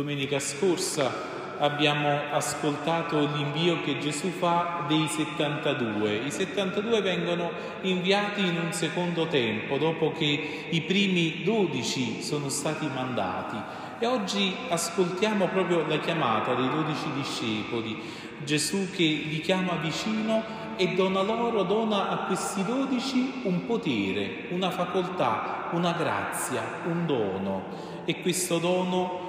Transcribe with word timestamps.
Domenica 0.00 0.38
scorsa 0.38 1.12
abbiamo 1.58 2.20
ascoltato 2.32 3.18
l'invio 3.18 3.82
che 3.82 3.98
Gesù 3.98 4.30
fa 4.30 4.86
dei 4.88 5.06
72. 5.06 6.22
I 6.24 6.30
72 6.30 7.02
vengono 7.02 7.50
inviati 7.82 8.40
in 8.40 8.58
un 8.64 8.72
secondo 8.72 9.26
tempo, 9.26 9.76
dopo 9.76 10.12
che 10.12 10.68
i 10.70 10.80
primi 10.80 11.42
12 11.42 12.22
sono 12.22 12.48
stati 12.48 12.86
mandati. 12.86 13.56
E 13.98 14.06
oggi 14.06 14.56
ascoltiamo 14.70 15.48
proprio 15.48 15.86
la 15.86 15.98
chiamata 15.98 16.54
dei 16.54 16.70
12 16.70 17.12
discepoli. 17.16 18.00
Gesù 18.42 18.90
che 18.90 19.04
li 19.04 19.40
chiama 19.40 19.74
vicino 19.74 20.42
e 20.76 20.94
dona 20.94 21.20
loro, 21.20 21.64
dona 21.64 22.08
a 22.08 22.16
questi 22.24 22.64
12 22.64 23.42
un 23.42 23.66
potere, 23.66 24.46
una 24.48 24.70
facoltà, 24.70 25.68
una 25.72 25.92
grazia, 25.92 26.62
un 26.86 27.04
dono. 27.04 27.64
E 28.06 28.22
questo 28.22 28.56
dono 28.56 29.19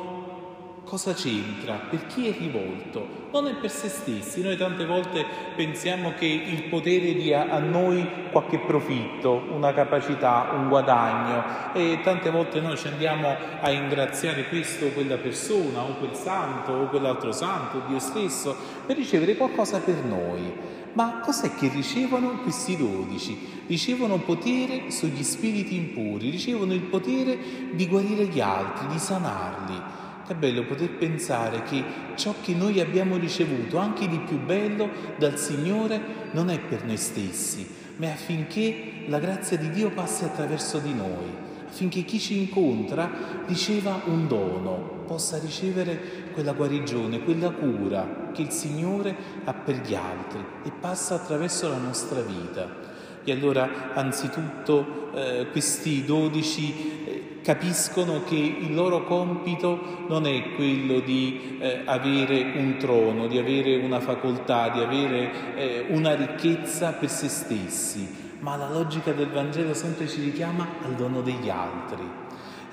cosa 0.91 1.13
c'entra? 1.13 1.76
Per 1.90 2.05
chi 2.08 2.27
è 2.27 2.38
rivolto? 2.38 3.30
Non 3.31 3.48
è 3.48 3.54
per 3.54 3.72
se 3.72 3.88
stessi. 3.88 4.41
Noi 4.41 4.58
tante 4.58 4.86
volte 4.86 5.26
pensiamo 5.55 6.12
che 6.17 6.26
il 6.26 6.64
potere 6.64 7.14
dia 7.14 7.50
a 7.50 7.59
noi 7.59 8.05
qualche 8.30 8.59
profitto, 8.59 9.41
una 9.52 9.72
capacità, 9.72 10.50
un 10.52 10.67
guadagno 10.67 11.72
e 11.72 12.02
tante 12.04 12.30
volte 12.30 12.59
noi 12.59 12.76
ci 12.76 12.90
andiamo 12.90 13.34
a 13.62 13.72
ingraziare 13.72 14.50
questo 14.50 14.88
o 14.88 14.90
quella 14.90 15.16
persona 15.16 15.81
o 15.81 15.95
quel 15.95 16.14
santo 16.14 16.73
o 16.73 16.88
quell'altro 16.88 17.31
santo, 17.31 17.84
Dio 17.88 18.00
stesso, 18.00 18.53
per 18.86 18.98
ricevere 18.98 19.38
qualcosa 19.38 19.80
per 19.80 20.03
noi. 20.03 20.53
Ma 20.92 21.22
cos'è 21.23 21.55
che 21.55 21.70
ricevono 21.70 22.39
questi 22.42 22.76
dodici? 22.76 23.64
Ricevono 23.66 24.17
potere 24.17 24.92
sugli 24.92 25.23
spiriti 25.23 25.73
impuri, 25.73 26.30
ricevono 26.30 26.73
il 26.73 26.81
potere 26.81 27.38
di 27.72 27.88
guarire 27.88 28.25
gli 28.25 28.42
altri, 28.42 28.88
di 28.88 29.00
sanarli. 29.00 30.00
È 30.27 30.33
bello 30.33 30.64
poter 30.64 30.91
pensare 30.91 31.64
che 31.64 31.83
ciò 32.16 32.36
che 32.41 32.53
noi 32.53 32.80
abbiamo 32.80 33.17
ricevuto, 33.17 33.77
anche 33.77 34.08
di 34.08 34.19
più 34.19 34.39
bello, 34.39 34.89
dal 35.17 35.38
Signore, 35.38 36.00
non 36.31 36.50
è 36.50 36.59
per 36.59 36.86
noi 36.86 36.97
stessi, 36.97 37.67
ma 37.97 38.05
è 38.05 38.09
affinché 38.11 39.03
la 39.08 39.19
grazia 39.19 39.58
di 39.58 39.69
Dio 39.72 39.89
passi 39.91 40.23
attraverso 40.23 40.78
di 40.80 40.94
noi, 40.94 41.28
affinché 41.67 42.03
chi 42.03 42.19
ci 42.19 42.38
incontra 42.38 43.09
riceva 43.47 44.02
un 44.05 44.28
dono, 44.28 45.03
possa 45.05 45.38
ricevere 45.39 46.30
quella 46.31 46.53
guarigione, 46.53 47.23
quella 47.23 47.50
cura 47.50 48.30
che 48.31 48.44
il 48.44 48.52
Signore 48.52 49.13
ha 49.44 49.53
per 49.53 49.81
gli 49.81 49.94
altri 49.94 50.39
e 50.63 50.72
passa 50.72 51.16
attraverso 51.16 51.67
la 51.67 51.78
nostra 51.78 52.22
vita. 52.22 52.89
E 53.23 53.31
allora 53.31 53.94
anzitutto 53.94 55.11
eh, 55.13 55.47
questi 55.52 56.06
dodici 56.06 57.03
eh, 57.06 57.20
capiscono 57.42 58.23
che 58.23 58.36
il 58.36 58.73
loro 58.73 59.03
compito 59.03 60.06
non 60.08 60.25
è 60.25 60.53
quello 60.56 61.00
di 61.00 61.58
eh, 61.59 61.81
avere 61.86 62.53
un 62.56 62.78
trono, 62.78 63.28
di 63.28 63.38
avere 63.38 63.78
una 63.78 64.00
facoltà, 64.00 64.70
di 64.70 64.80
avere 64.80 65.56
eh, 65.56 65.86
una 65.89 66.16
ricchezza 66.16 66.92
per 66.94 67.09
se 67.09 67.28
stessi, 67.28 68.36
ma 68.39 68.56
la 68.56 68.69
logica 68.69 69.12
del 69.12 69.30
Vangelo 69.30 69.73
sempre 69.73 70.08
ci 70.08 70.22
richiama 70.22 70.67
al 70.84 70.94
dono 70.94 71.22
degli 71.22 71.50
altri. 71.50 72.19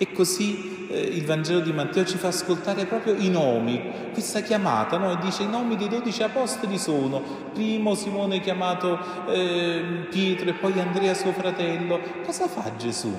E 0.00 0.12
così 0.12 0.86
eh, 0.90 1.00
il 1.00 1.24
Vangelo 1.24 1.58
di 1.58 1.72
Matteo 1.72 2.04
ci 2.04 2.18
fa 2.18 2.28
ascoltare 2.28 2.84
proprio 2.84 3.14
i 3.14 3.30
nomi, 3.30 4.10
questa 4.12 4.42
chiamata, 4.42 4.96
no? 4.96 5.16
dice 5.16 5.42
i 5.42 5.48
nomi 5.48 5.76
dei 5.76 5.88
dodici 5.88 6.22
apostoli 6.22 6.78
sono, 6.78 7.20
primo 7.52 7.96
Simone 7.96 8.40
chiamato 8.40 8.96
eh, 9.28 10.06
Pietro 10.08 10.50
e 10.50 10.54
poi 10.54 10.78
Andrea 10.78 11.14
suo 11.14 11.32
fratello. 11.32 11.98
Cosa 12.24 12.46
fa 12.46 12.76
Gesù? 12.76 13.12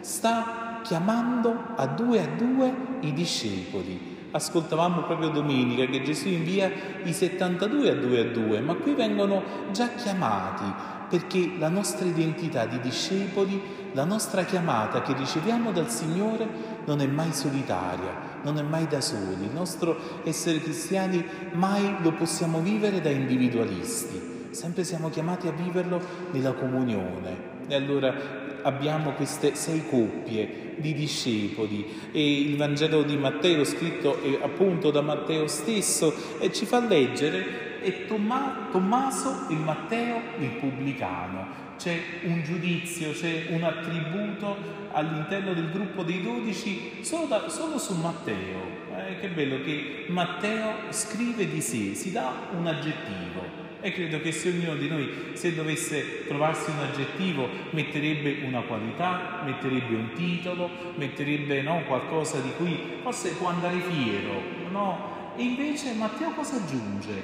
Sta 0.00 0.65
chiamando 0.86 1.74
a 1.74 1.86
due 1.86 2.20
a 2.20 2.26
due 2.28 2.72
i 3.00 3.12
discepoli. 3.12 4.14
Ascoltavamo 4.30 5.02
proprio 5.02 5.30
domenica 5.30 5.84
che 5.86 6.02
Gesù 6.02 6.28
invia 6.28 6.70
i 7.02 7.12
72 7.12 7.90
a 7.90 7.94
due 7.94 8.20
a 8.20 8.24
due, 8.24 8.60
ma 8.60 8.74
qui 8.74 8.94
vengono 8.94 9.42
già 9.72 9.88
chiamati 9.88 10.94
perché 11.08 11.52
la 11.58 11.68
nostra 11.68 12.06
identità 12.06 12.66
di 12.66 12.78
discepoli, 12.80 13.60
la 13.92 14.04
nostra 14.04 14.44
chiamata 14.44 15.02
che 15.02 15.14
riceviamo 15.14 15.72
dal 15.72 15.90
Signore 15.90 16.46
non 16.84 17.00
è 17.00 17.06
mai 17.06 17.32
solitaria, 17.32 18.40
non 18.42 18.58
è 18.58 18.62
mai 18.62 18.86
da 18.86 19.00
soli. 19.00 19.44
Il 19.44 19.52
nostro 19.52 19.96
essere 20.24 20.60
cristiani 20.60 21.24
mai 21.52 21.96
lo 22.00 22.12
possiamo 22.12 22.60
vivere 22.60 23.00
da 23.00 23.10
individualisti, 23.10 24.48
sempre 24.50 24.84
siamo 24.84 25.10
chiamati 25.10 25.48
a 25.48 25.52
viverlo 25.52 26.00
nella 26.30 26.52
comunione. 26.52 27.54
E 27.66 27.74
allora 27.74 28.45
abbiamo 28.66 29.12
queste 29.12 29.54
sei 29.54 29.86
coppie 29.88 30.74
di 30.76 30.92
discepoli 30.92 32.10
e 32.12 32.40
il 32.40 32.56
Vangelo 32.56 33.02
di 33.02 33.16
Matteo, 33.16 33.64
scritto 33.64 34.18
appunto 34.42 34.90
da 34.90 35.00
Matteo 35.00 35.46
stesso, 35.46 36.12
ci 36.50 36.66
fa 36.66 36.80
leggere 36.80 37.80
e 37.80 38.06
Tomma, 38.06 38.68
Tommaso 38.70 39.46
il 39.50 39.58
Matteo 39.58 40.20
il 40.38 40.50
pubblicano. 40.58 41.64
C'è 41.76 41.96
un 42.24 42.42
giudizio, 42.42 43.12
c'è 43.12 43.46
un 43.50 43.62
attributo 43.62 44.56
all'interno 44.92 45.52
del 45.52 45.70
gruppo 45.70 46.02
dei 46.02 46.22
dodici 46.22 46.98
solo, 47.02 47.48
solo 47.48 47.78
su 47.78 47.94
Matteo. 47.94 48.85
Eh, 48.96 49.20
che 49.20 49.28
bello 49.28 49.62
che 49.62 50.06
Matteo 50.08 50.90
scrive 50.90 51.46
di 51.46 51.60
sé, 51.60 51.94
si 51.94 52.12
dà 52.12 52.48
un 52.56 52.66
aggettivo. 52.66 53.64
E 53.80 53.92
credo 53.92 54.20
che 54.20 54.32
se 54.32 54.48
ognuno 54.48 54.74
di 54.74 54.88
noi, 54.88 55.08
se 55.34 55.54
dovesse 55.54 56.26
trovarsi 56.26 56.70
un 56.70 56.78
aggettivo, 56.78 57.46
metterebbe 57.70 58.38
una 58.46 58.62
qualità, 58.62 59.42
metterebbe 59.44 59.94
un 59.94 60.12
titolo, 60.14 60.70
metterebbe 60.96 61.60
no, 61.60 61.82
qualcosa 61.86 62.40
di 62.40 62.50
cui 62.56 62.78
forse 63.02 63.34
può 63.34 63.48
andare 63.48 63.78
fiero, 63.80 64.40
no? 64.70 65.34
E 65.36 65.42
invece 65.42 65.92
Matteo 65.92 66.30
cosa 66.30 66.56
aggiunge 66.56 67.22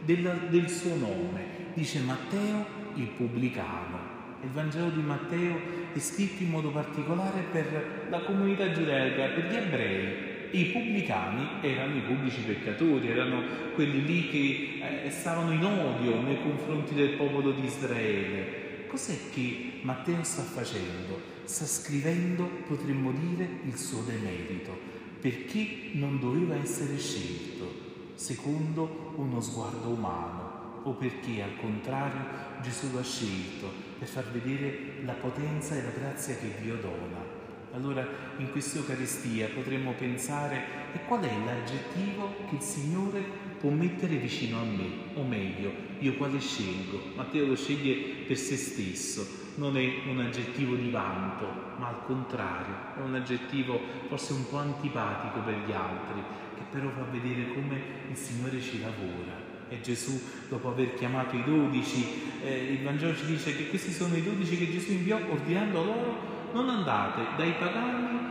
del, 0.00 0.48
del 0.50 0.68
suo 0.68 0.94
nome? 0.94 1.72
Dice 1.72 2.00
Matteo 2.00 2.66
il 2.96 3.06
pubblicano. 3.06 4.12
Il 4.42 4.50
Vangelo 4.50 4.90
di 4.90 5.00
Matteo 5.00 5.58
è 5.94 5.98
scritto 5.98 6.42
in 6.42 6.50
modo 6.50 6.68
particolare 6.68 7.40
per 7.50 8.08
la 8.10 8.20
comunità 8.20 8.70
giudaica, 8.70 9.28
per 9.28 9.46
gli 9.50 9.56
ebrei, 9.56 10.33
i 10.52 10.64
pubblicani 10.66 11.60
erano 11.60 11.96
i 11.96 12.00
pubblici 12.00 12.40
peccatori, 12.40 13.08
erano 13.08 13.42
quelli 13.74 14.04
lì 14.04 14.28
che 14.28 15.06
eh, 15.06 15.10
stavano 15.10 15.52
in 15.52 15.64
odio 15.64 16.20
nei 16.20 16.40
confronti 16.42 16.94
del 16.94 17.16
popolo 17.16 17.52
di 17.52 17.66
Israele. 17.66 18.86
Cos'è 18.86 19.16
che 19.32 19.80
Matteo 19.82 20.22
sta 20.22 20.42
facendo? 20.42 21.20
Sta 21.44 21.66
scrivendo, 21.66 22.48
potremmo 22.66 23.12
dire, 23.12 23.48
il 23.64 23.76
suo 23.76 24.02
demerito, 24.02 24.76
perché 25.20 25.90
non 25.92 26.20
doveva 26.20 26.54
essere 26.56 26.98
scelto 26.98 27.82
secondo 28.14 29.12
uno 29.16 29.40
sguardo 29.40 29.88
umano 29.88 30.80
o 30.84 30.92
perché 30.92 31.42
al 31.42 31.56
contrario 31.60 32.60
Gesù 32.62 32.94
l'ha 32.94 33.02
scelto 33.02 33.68
per 33.98 34.08
far 34.08 34.30
vedere 34.30 35.02
la 35.04 35.14
potenza 35.14 35.74
e 35.74 35.82
la 35.82 35.90
grazia 35.90 36.36
che 36.36 36.54
Dio 36.60 36.76
dona. 36.76 37.43
Allora 37.74 38.06
in 38.36 38.52
questa 38.52 38.78
Eucaristia 38.78 39.48
potremmo 39.52 39.94
pensare 39.94 40.62
e 40.92 41.04
qual 41.08 41.24
è 41.24 41.32
l'aggettivo 41.44 42.32
che 42.48 42.54
il 42.54 42.60
Signore 42.60 43.20
può 43.58 43.70
mettere 43.70 44.14
vicino 44.16 44.60
a 44.60 44.64
me, 44.64 44.86
o 45.14 45.24
meglio, 45.24 45.72
io 45.98 46.14
quale 46.14 46.38
scelgo? 46.38 47.00
Matteo 47.16 47.46
lo 47.46 47.56
sceglie 47.56 48.26
per 48.26 48.36
se 48.36 48.56
stesso, 48.56 49.26
non 49.56 49.76
è 49.76 49.92
un 50.06 50.20
aggettivo 50.20 50.76
di 50.76 50.88
vanto, 50.90 51.46
ma 51.78 51.88
al 51.88 52.04
contrario, 52.06 52.76
è 52.96 53.00
un 53.00 53.16
aggettivo 53.16 53.80
forse 54.06 54.34
un 54.34 54.48
po' 54.48 54.58
antipatico 54.58 55.40
per 55.40 55.56
gli 55.66 55.72
altri, 55.72 56.22
che 56.54 56.62
però 56.70 56.90
fa 56.90 57.06
vedere 57.10 57.54
come 57.54 57.80
il 58.08 58.16
Signore 58.16 58.60
ci 58.60 58.80
lavora. 58.80 59.52
E 59.68 59.80
Gesù, 59.80 60.20
dopo 60.48 60.68
aver 60.68 60.94
chiamato 60.94 61.34
i 61.34 61.42
dodici, 61.42 62.06
eh, 62.44 62.72
il 62.72 62.84
Vangelo 62.84 63.16
ci 63.16 63.26
dice 63.26 63.56
che 63.56 63.68
questi 63.68 63.90
sono 63.90 64.14
i 64.14 64.22
dodici 64.22 64.56
che 64.56 64.70
Gesù 64.70 64.92
inviò 64.92 65.18
ordinando 65.28 65.82
loro 65.82 66.33
non 66.54 66.68
andate 66.70 67.20
dai 67.36 67.52
pagani 67.58 68.30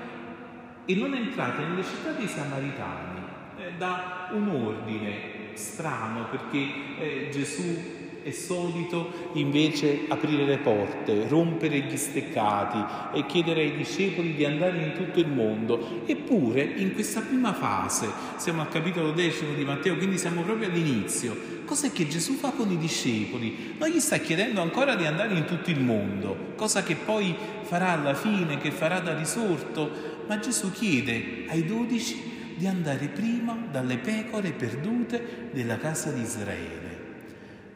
e 0.86 0.96
non 0.96 1.14
entrate 1.14 1.62
nelle 1.62 1.84
città 1.84 2.12
dei 2.12 2.28
Samaritani. 2.28 3.22
Eh, 3.58 3.74
da 3.78 4.30
un 4.31 4.48
ordine 4.48 5.52
strano 5.54 6.25
perché 6.30 6.68
eh, 6.98 7.30
Gesù 7.31 8.12
è 8.24 8.31
solito 8.31 9.30
invece 9.34 10.06
aprire 10.08 10.46
le 10.46 10.58
porte, 10.58 11.28
rompere 11.28 11.80
gli 11.80 11.98
steccati 11.98 13.18
e 13.18 13.25
chiedere 13.25 13.62
ai 13.62 13.75
discepoli 13.75 14.34
di 14.34 14.46
andare 14.46 14.78
in 14.78 14.94
tutto 14.94 15.20
il 15.20 15.28
mondo. 15.28 16.02
Eppure 16.06 16.64
in 16.64 16.94
questa 16.94 17.22
prima 17.22 17.54
fase, 17.54 18.08
siamo 18.38 18.62
al 18.62 18.70
capitolo 18.70 19.12
decimo 19.12 19.54
di 19.54 19.66
Matteo, 19.66 19.98
quindi 19.98 20.18
siamo 20.18 20.42
proprio 20.42 20.70
all'inizio, 20.70 21.36
cos'è 21.66 21.92
che 21.92 22.08
Gesù 22.08 22.34
fa 22.34 22.52
con 22.52 22.72
i 22.72 22.78
discepoli? 22.78 23.75
Non 23.78 23.90
gli 23.90 24.00
sta 24.00 24.18
chiedendo 24.18 24.62
ancora 24.62 24.96
di 24.96 25.06
andare 25.06 25.36
in 25.36 25.46
tutto 25.46 25.69
il 25.69 25.81
mondo, 25.81 26.54
cosa 26.56 26.81
che 26.81 26.96
poi 26.96 27.36
farà 27.64 27.90
alla 27.90 28.14
fine, 28.14 28.58
che 28.58 28.72
farà 28.72 29.00
da 29.00 29.18
risorto, 29.18 30.12
ma 30.28 30.40
Gesù 30.40 30.72
chiede 30.72 31.44
ai 31.48 31.66
dodici 31.66 32.31
di 32.56 32.68
andare 32.68 33.08
prima 33.08 33.58
dalle 33.69 33.98
pecore 33.98 34.52
perdute 34.52 35.50
della 35.52 35.78
casa 35.78 36.12
di 36.12 36.22
Israele. 36.22 36.93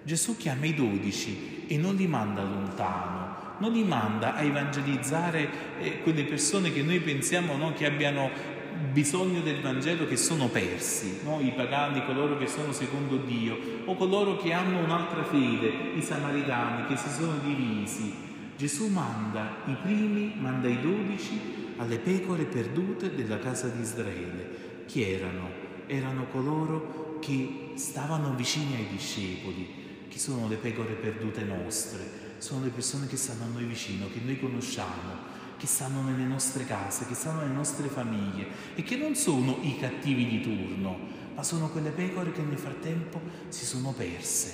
Gesù 0.07 0.37
chiama 0.37 0.65
i 0.65 0.73
dodici 0.73 1.65
e 1.67 1.75
non 1.75 1.95
li 1.95 2.07
manda 2.07 2.41
lontano, 2.41 3.57
non 3.57 3.73
li 3.73 3.83
manda 3.83 4.35
a 4.35 4.41
evangelizzare 4.41 5.49
eh, 5.81 6.01
quelle 6.01 6.23
persone 6.23 6.71
che 6.71 6.81
noi 6.81 7.01
pensiamo 7.01 7.57
no, 7.57 7.73
che 7.73 7.85
abbiano 7.85 8.29
bisogno 8.93 9.41
del 9.41 9.59
Vangelo 9.59 10.07
che 10.07 10.15
sono 10.15 10.47
persi, 10.47 11.19
no? 11.25 11.41
i 11.41 11.51
pagani, 11.51 12.05
coloro 12.05 12.37
che 12.37 12.47
sono 12.47 12.71
secondo 12.71 13.17
Dio, 13.17 13.57
o 13.83 13.95
coloro 13.95 14.37
che 14.37 14.53
hanno 14.53 14.79
un'altra 14.79 15.25
fede, 15.25 15.97
i 15.97 16.01
samaritani 16.01 16.85
che 16.85 16.95
si 16.95 17.09
sono 17.09 17.39
divisi. 17.43 18.13
Gesù 18.55 18.87
manda 18.87 19.57
i 19.65 19.75
primi, 19.81 20.35
manda 20.37 20.69
i 20.69 20.79
dodici 20.79 21.73
alle 21.75 21.97
pecore 21.97 22.45
perdute 22.45 23.13
della 23.13 23.39
casa 23.39 23.67
di 23.67 23.81
Israele. 23.81 24.85
Chi 24.85 25.03
erano? 25.03 25.49
Erano 25.85 26.27
coloro 26.31 27.17
che 27.19 27.71
stavano 27.75 28.33
vicini 28.35 28.75
ai 28.75 28.87
discepoli. 28.89 29.86
Chi 30.07 30.19
sono 30.19 30.47
le 30.47 30.55
pecore 30.55 30.93
perdute 30.93 31.43
nostre? 31.43 32.25
Sono 32.37 32.63
le 32.63 32.69
persone 32.69 33.07
che 33.07 33.17
stanno 33.17 33.43
a 33.43 33.47
noi 33.47 33.65
vicino, 33.65 34.09
che 34.11 34.19
noi 34.23 34.39
conosciamo, 34.39 35.35
che 35.57 35.67
stanno 35.67 36.01
nelle 36.01 36.23
nostre 36.23 36.65
case, 36.65 37.05
che 37.07 37.15
stanno 37.15 37.41
nelle 37.41 37.53
nostre 37.53 37.87
famiglie 37.87 38.47
e 38.75 38.83
che 38.83 38.95
non 38.95 39.15
sono 39.15 39.57
i 39.61 39.77
cattivi 39.79 40.25
di 40.27 40.41
turno, 40.41 40.97
ma 41.35 41.43
sono 41.43 41.69
quelle 41.69 41.89
pecore 41.89 42.31
che 42.31 42.41
nel 42.41 42.57
frattempo 42.57 43.19
si 43.49 43.65
sono 43.65 43.91
perse, 43.91 44.51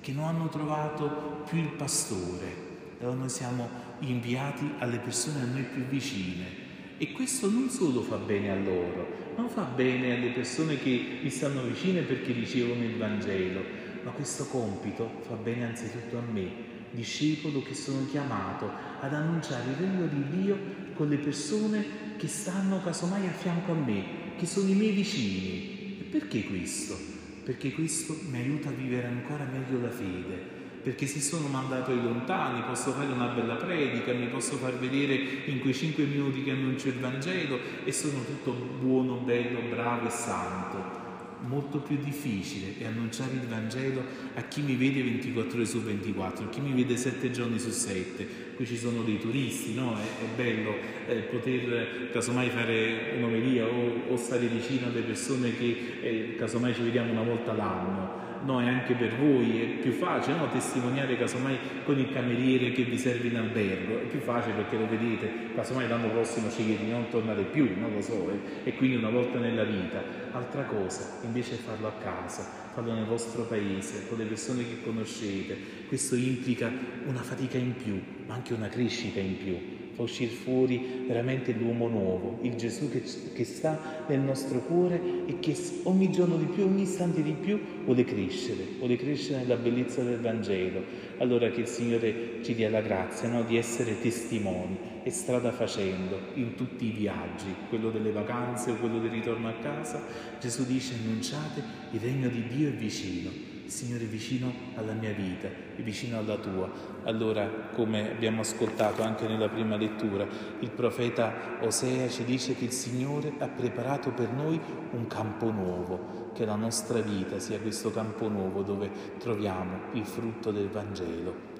che 0.00 0.12
non 0.12 0.24
hanno 0.24 0.48
trovato 0.48 1.42
più 1.48 1.58
il 1.58 1.72
pastore. 1.72 2.70
Allora 3.00 3.16
noi 3.16 3.28
siamo 3.30 3.68
inviati 4.00 4.74
alle 4.78 4.98
persone 4.98 5.40
a 5.40 5.46
noi 5.46 5.64
più 5.64 5.84
vicine. 5.84 6.70
E 6.98 7.10
questo 7.10 7.50
non 7.50 7.68
solo 7.68 8.02
fa 8.02 8.16
bene 8.16 8.50
a 8.50 8.54
loro, 8.54 9.32
non 9.36 9.48
fa 9.48 9.62
bene 9.62 10.16
alle 10.16 10.30
persone 10.30 10.78
che 10.78 11.18
mi 11.22 11.30
stanno 11.30 11.62
vicine 11.62 12.02
perché 12.02 12.32
ricevono 12.32 12.84
il 12.84 12.96
Vangelo, 12.96 13.60
ma 14.04 14.10
questo 14.10 14.46
compito 14.46 15.20
fa 15.26 15.34
bene 15.34 15.66
anzitutto 15.66 16.18
a 16.18 16.22
me, 16.22 16.50
discepolo 16.90 17.62
che 17.62 17.74
sono 17.74 18.06
chiamato 18.06 18.70
ad 19.00 19.14
annunciare 19.14 19.70
il 19.70 19.76
regno 19.76 20.06
di 20.06 20.42
Dio 20.42 20.58
con 20.94 21.08
le 21.08 21.16
persone 21.16 21.84
che 22.16 22.28
stanno 22.28 22.82
casomai 22.82 23.26
a 23.26 23.32
fianco 23.32 23.72
a 23.72 23.76
me, 23.76 24.04
che 24.36 24.46
sono 24.46 24.68
i 24.68 24.74
miei 24.74 24.92
vicini. 24.92 26.00
E 26.00 26.04
perché 26.04 26.44
questo? 26.44 26.96
Perché 27.44 27.72
questo 27.72 28.16
mi 28.28 28.38
aiuta 28.38 28.68
a 28.68 28.72
vivere 28.72 29.06
ancora 29.06 29.44
meglio 29.44 29.80
la 29.80 29.90
fede. 29.90 30.60
Perché 30.82 31.06
se 31.06 31.20
sono 31.20 31.46
mandato 31.46 31.92
ai 31.92 32.02
lontani 32.02 32.62
posso 32.62 32.90
fare 32.92 33.12
una 33.12 33.28
bella 33.28 33.54
predica, 33.54 34.12
mi 34.12 34.26
posso 34.26 34.56
far 34.56 34.78
vedere 34.78 35.14
in 35.46 35.60
quei 35.60 35.74
cinque 35.74 36.04
minuti 36.04 36.42
che 36.42 36.50
annuncio 36.50 36.88
il 36.88 36.98
Vangelo 36.98 37.58
e 37.84 37.92
sono 37.92 38.24
tutto 38.24 38.52
buono, 38.52 39.18
bello, 39.18 39.60
bravo 39.70 40.08
e 40.08 40.10
santo 40.10 41.01
molto 41.46 41.78
più 41.78 41.98
difficile 41.98 42.78
è 42.78 42.86
annunciare 42.86 43.32
il 43.32 43.46
Vangelo 43.48 44.02
a 44.34 44.42
chi 44.42 44.62
mi 44.62 44.76
vede 44.76 45.02
24 45.02 45.56
ore 45.56 45.66
su 45.66 45.80
24, 45.80 46.46
a 46.46 46.48
chi 46.48 46.60
mi 46.60 46.72
vede 46.72 46.96
7 46.96 47.30
giorni 47.30 47.58
su 47.58 47.70
7. 47.70 48.50
Qui 48.54 48.66
ci 48.66 48.76
sono 48.76 49.02
dei 49.02 49.18
turisti, 49.18 49.74
no? 49.74 49.96
È, 49.96 50.00
è 50.00 50.36
bello 50.36 50.74
eh, 51.06 51.14
poter 51.22 52.10
casomai 52.12 52.50
fare 52.50 53.14
un'omelia 53.16 53.66
o, 53.66 54.12
o, 54.12 54.16
stare 54.16 54.46
vicino 54.46 54.86
alle 54.86 55.00
persone 55.00 55.56
che 55.56 55.98
eh, 56.00 56.34
casomai 56.36 56.74
ci 56.74 56.82
vediamo 56.82 57.12
una 57.12 57.22
volta 57.22 57.52
l'anno 57.52 58.21
no, 58.44 58.60
è 58.60 58.68
anche 58.68 58.94
per 58.94 59.16
voi, 59.16 59.60
è 59.60 59.64
più 59.80 59.92
facile 59.92 60.36
no? 60.36 60.48
testimoniare 60.48 61.16
casomai 61.16 61.58
con 61.84 61.98
il 61.98 62.12
cameriere 62.12 62.72
che 62.72 62.82
vi 62.82 62.98
serve 62.98 63.28
in 63.28 63.36
albergo, 63.36 64.00
è 64.00 64.04
più 64.04 64.20
facile 64.20 64.54
perché 64.54 64.76
lo 64.76 64.86
vedete, 64.88 65.30
casomai 65.54 65.88
l'anno 65.88 66.08
prossimo 66.08 66.50
ci 66.50 66.64
chiede 66.64 66.84
di 66.84 66.90
non 66.90 67.08
tornare 67.08 67.42
più, 67.42 67.68
non 67.78 67.92
lo 67.92 68.00
so, 68.00 68.30
eh? 68.30 68.68
e 68.68 68.74
quindi 68.74 68.96
una 68.96 69.10
volta 69.10 69.38
nella 69.38 69.64
vita. 69.64 70.20
Altra 70.32 70.62
cosa, 70.62 71.18
invece 71.24 71.54
è 71.54 71.58
farlo 71.58 71.88
a 71.88 71.92
casa, 72.02 72.42
farlo 72.72 72.94
nel 72.94 73.04
vostro 73.04 73.44
paese, 73.44 74.08
con 74.08 74.18
le 74.18 74.24
persone 74.24 74.62
che 74.62 74.82
conoscete, 74.82 75.56
questo 75.88 76.14
implica 76.14 76.70
una 77.06 77.20
fatica 77.20 77.58
in 77.58 77.74
più, 77.74 78.00
ma 78.26 78.34
anche 78.34 78.54
una 78.54 78.68
crescita 78.68 79.20
in 79.20 79.36
più 79.36 79.80
uscire 80.00 80.30
fuori 80.30 81.04
veramente 81.06 81.52
l'uomo 81.52 81.88
nuovo, 81.88 82.38
il 82.42 82.54
Gesù 82.56 82.90
che, 82.90 83.02
che, 83.34 83.44
sta 83.44 84.04
nel 84.08 84.20
nostro 84.20 84.60
cuore 84.60 85.00
e 85.26 85.38
che 85.38 85.54
ogni 85.84 86.10
giorno 86.10 86.36
di 86.36 86.46
più, 86.46 86.64
ogni 86.64 86.82
istante 86.82 87.22
di 87.22 87.32
più 87.32 87.60
vuole 87.84 88.04
crescere, 88.04 88.64
vuole 88.78 88.96
crescere 88.96 89.40
nella 89.40 89.56
bellezza 89.56 90.02
del 90.02 90.18
Vangelo. 90.18 90.82
Allora 91.18 91.50
che 91.50 91.60
il 91.60 91.66
Signore 91.66 92.40
ci 92.42 92.54
dia 92.54 92.70
la 92.70 92.80
grazia 92.80 93.28
no? 93.28 93.42
di 93.44 93.56
essere 93.56 94.00
testimoni 94.00 94.90
e 95.02 95.10
strada 95.10 95.52
facendo 95.52 96.18
in 96.34 96.54
tutti 96.54 96.86
i 96.86 96.90
viaggi, 96.90 97.54
quello 97.68 97.90
delle 97.90 98.10
vacanze 98.10 98.70
o 98.70 98.76
quello 98.76 98.98
del 98.98 99.10
ritorno 99.10 99.48
a 99.48 99.54
casa. 99.60 100.02
Gesù 100.40 100.64
dice 100.64 100.94
annunciate 100.94 101.62
il 101.90 102.00
regno 102.00 102.28
di 102.28 102.46
Dio 102.48 102.68
è 102.68 102.72
vicino 102.72 103.51
Signore 103.72 104.04
vicino 104.04 104.52
alla 104.74 104.92
mia 104.92 105.12
vita 105.12 105.48
e 105.48 105.82
vicino 105.82 106.18
alla 106.18 106.36
tua. 106.36 106.70
Allora, 107.04 107.48
come 107.72 108.10
abbiamo 108.10 108.42
ascoltato 108.42 109.02
anche 109.02 109.26
nella 109.26 109.48
prima 109.48 109.76
lettura, 109.76 110.26
il 110.60 110.70
profeta 110.70 111.58
Osea 111.62 112.08
ci 112.08 112.24
dice 112.24 112.54
che 112.54 112.66
il 112.66 112.72
Signore 112.72 113.32
ha 113.38 113.48
preparato 113.48 114.10
per 114.10 114.30
noi 114.30 114.60
un 114.92 115.06
campo 115.06 115.50
nuovo, 115.50 116.30
che 116.34 116.44
la 116.44 116.54
nostra 116.54 117.00
vita 117.00 117.38
sia 117.38 117.58
questo 117.60 117.90
campo 117.90 118.28
nuovo 118.28 118.62
dove 118.62 118.90
troviamo 119.18 119.92
il 119.92 120.04
frutto 120.04 120.52
del 120.52 120.68
Vangelo. 120.68 121.51